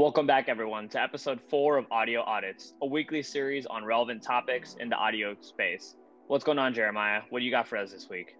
[0.00, 4.76] Welcome back, everyone, to episode four of Audio Audits, a weekly series on relevant topics
[4.80, 5.96] in the audio space.
[6.26, 7.20] What's going on, Jeremiah?
[7.28, 8.38] What do you got for us this week?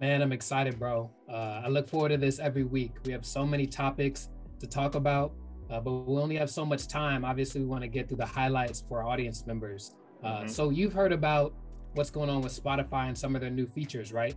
[0.00, 1.10] Man, I'm excited, bro.
[1.30, 2.92] Uh, I look forward to this every week.
[3.04, 4.30] We have so many topics
[4.60, 5.34] to talk about,
[5.68, 7.22] uh, but we only have so much time.
[7.22, 9.94] Obviously, we want to get through the highlights for our audience members.
[10.24, 10.48] Uh, mm-hmm.
[10.48, 11.52] So, you've heard about
[11.92, 14.36] what's going on with Spotify and some of their new features, right?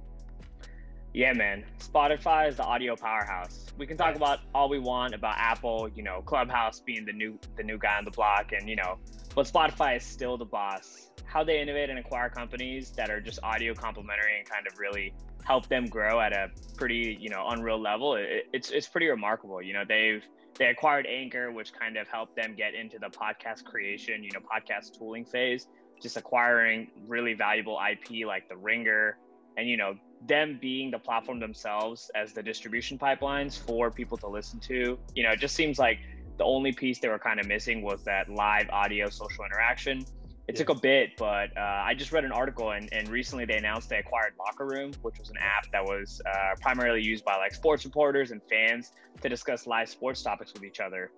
[1.16, 1.64] Yeah, man.
[1.80, 3.68] Spotify is the audio powerhouse.
[3.78, 7.40] We can talk about all we want about Apple, you know, Clubhouse being the new
[7.56, 8.98] the new guy on the block, and you know,
[9.34, 11.12] but Spotify is still the boss.
[11.24, 15.14] How they innovate and acquire companies that are just audio complementary and kind of really
[15.46, 18.16] help them grow at a pretty, you know, unreal level.
[18.16, 19.62] It, it's it's pretty remarkable.
[19.62, 20.22] You know, they've
[20.60, 24.42] they acquired Anchor, which kind of helped them get into the podcast creation, you know,
[24.42, 25.70] podcast tooling phase.
[26.02, 29.18] Just acquiring really valuable IP like the Ringer,
[29.56, 29.96] and you know
[30.28, 34.98] them being the platform themselves as the distribution pipelines for people to listen to.
[35.14, 36.00] You know it just seems like
[36.38, 40.06] the only piece they were kind of missing was that live audio social interaction.
[40.48, 40.60] It yes.
[40.60, 43.90] took a bit but uh, i just read an article and, and recently they announced
[43.90, 47.52] they acquired locker room which was an app that was uh, primarily used by like
[47.52, 51.12] sports reporters and fans to discuss live sports topics with each other.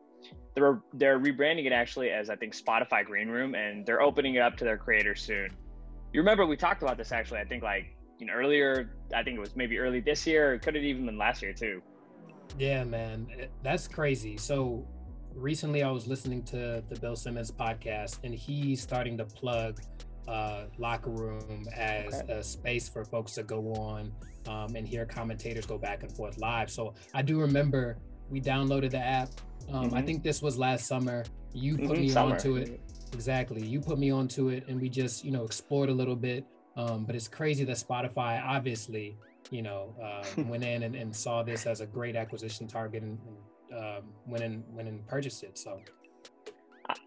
[0.55, 4.39] They're, they're rebranding it actually as i think spotify green room and they're opening it
[4.39, 5.50] up to their creators soon.
[6.13, 8.89] You remember we talked about this actually i think like you know earlier.
[9.13, 10.53] I think it was maybe early this year.
[10.53, 11.81] It could have even been last year too.
[12.57, 13.27] Yeah, man,
[13.63, 14.37] that's crazy.
[14.37, 14.85] So
[15.35, 19.81] recently, I was listening to the Bill Simmons podcast, and he's starting to plug
[20.27, 22.33] uh, locker room as okay.
[22.33, 24.11] a space for folks to go on
[24.47, 26.69] um, and hear commentators go back and forth live.
[26.69, 27.97] So I do remember
[28.29, 29.29] we downloaded the app.
[29.69, 29.95] Um, mm-hmm.
[29.95, 31.23] I think this was last summer.
[31.53, 32.33] You put mm-hmm, me summer.
[32.33, 32.79] onto it.
[33.13, 33.65] Exactly.
[33.65, 36.45] You put me onto it, and we just you know explored a little bit.
[36.78, 39.17] Um, but it's crazy that Spotify obviously,
[39.50, 43.17] you know, uh, went in and, and, saw this as a great acquisition target and,
[43.25, 45.58] and um, went in went and purchased it.
[45.58, 45.81] So.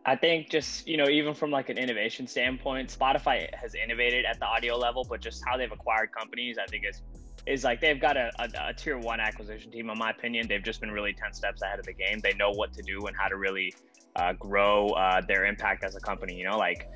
[0.04, 4.38] I think just you know even from like an innovation standpoint, Spotify has innovated at
[4.38, 7.00] the audio level, but just how they've acquired companies, I think is
[7.46, 9.88] is like they've got a, a, a, tier one acquisition team.
[9.88, 12.18] In my opinion, they've just been really ten steps ahead of the game.
[12.18, 13.72] They know what to do and how to really
[14.16, 16.34] uh, grow uh, their impact as a company.
[16.34, 16.86] You know, like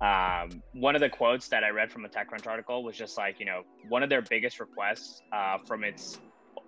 [0.00, 3.40] um, one of the quotes that I read from a TechCrunch article was just like,
[3.40, 6.18] you know, one of their biggest requests uh, from its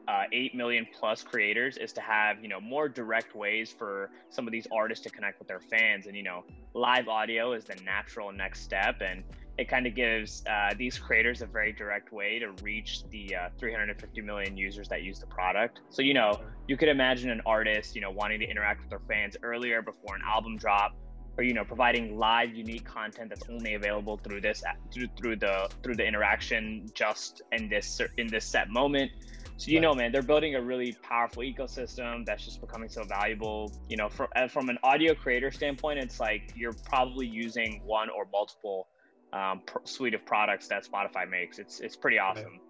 [0.09, 4.49] uh, 8 million plus creators is to have, you know, more direct ways for some
[4.49, 6.07] of these artists to connect with their fans.
[6.07, 9.01] And, you know, live audio is the natural next step.
[9.01, 9.23] And
[9.59, 13.49] it kind of gives uh, these creators a very direct way to reach the uh,
[13.59, 15.81] 350 million users that use the product.
[15.91, 19.03] So, you know, you could imagine an artist, you know, wanting to interact with their
[19.07, 20.97] fans earlier before an album drop
[21.37, 25.71] or you know providing live unique content that's only available through this through, through the
[25.83, 29.11] through the interaction just in this in this set moment.
[29.57, 29.83] So you right.
[29.83, 33.73] know man they're building a really powerful ecosystem that's just becoming so valuable.
[33.89, 38.27] You know from from an audio creator standpoint it's like you're probably using one or
[38.33, 38.89] multiple
[39.33, 41.59] um, suite of products that spotify makes.
[41.59, 42.61] It's it's pretty awesome.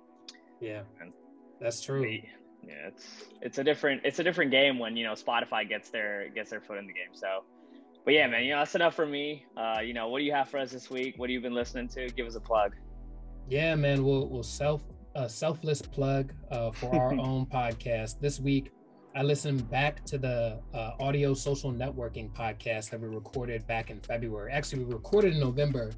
[0.60, 0.82] Yeah.
[1.00, 1.12] And
[1.60, 2.03] that's true.
[2.62, 6.28] yeah it's it's a different it's a different game when you know spotify gets their
[6.31, 7.15] gets their foot in the game.
[7.15, 7.44] So
[8.05, 9.47] but yeah, man, you know, that's enough for me.
[9.56, 11.15] Uh, you know, what do you have for us this week?
[11.16, 12.09] What have you been listening to?
[12.09, 12.75] Give us a plug.
[13.49, 14.83] Yeah, man, we'll we'll self
[15.15, 18.72] a selfless plug uh, for our own podcast this week.
[19.15, 24.00] I listened back to the uh, audio social networking podcast that we recorded back in
[24.00, 24.53] February.
[24.53, 25.91] Actually, we recorded in November,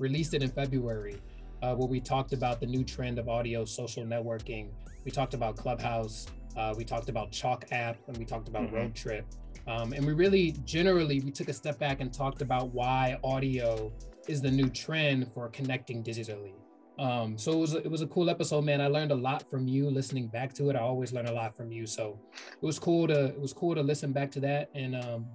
[0.00, 1.16] released it in February,
[1.62, 4.70] uh, where we talked about the new trend of audio social networking.
[5.04, 8.76] We talked about Clubhouse, uh, we talked about Chalk app, and we talked about mm-hmm.
[8.76, 9.26] Road Trip.
[9.66, 13.92] Um, and we really generally we took a step back and talked about why audio
[14.28, 16.54] is the new trend for connecting digitally.
[16.98, 18.80] Um, so it was it was a cool episode, man.
[18.80, 20.76] I learned a lot from you listening back to it.
[20.76, 23.74] I always learn a lot from you, so it was cool to it was cool
[23.74, 25.26] to listen back to that and um,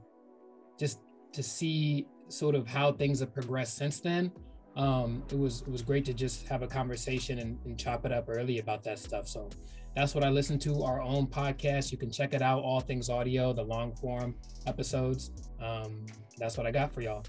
[0.79, 0.99] just
[1.33, 4.31] to see sort of how things have progressed since then.
[4.75, 8.11] Um, it was it was great to just have a conversation and, and chop it
[8.11, 9.27] up early about that stuff.
[9.27, 9.49] So
[9.95, 10.83] that's what I listen to.
[10.83, 11.91] Our own podcast.
[11.91, 12.63] You can check it out.
[12.63, 14.35] All things audio, the long form
[14.65, 15.31] episodes.
[15.61, 16.05] Um,
[16.37, 17.23] that's what I got for y'all.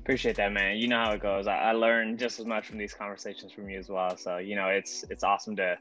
[0.00, 0.76] Appreciate that, man.
[0.76, 1.46] You know how it goes.
[1.46, 4.16] I, I learn just as much from these conversations from you as well.
[4.16, 5.78] So you know, it's it's awesome to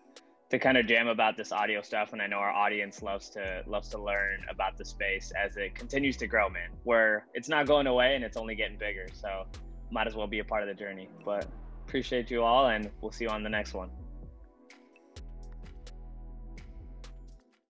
[0.50, 3.64] to kind of jam about this audio stuff and i know our audience loves to
[3.66, 7.66] loves to learn about the space as it continues to grow man where it's not
[7.66, 9.48] going away and it's only getting bigger so
[9.94, 11.48] might as well be a part of the journey but
[11.88, 13.90] appreciate you all and we'll see you on the next one